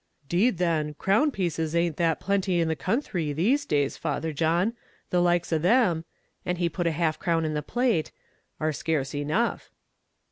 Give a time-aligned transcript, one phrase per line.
[0.27, 4.73] "'Deed then, crown pieces a'nt that plenty in the counthry, these days, Father John;
[5.11, 6.05] the likes of them"
[6.43, 8.11] and he put half a crown in the plate
[8.59, 9.69] "are scarce enough."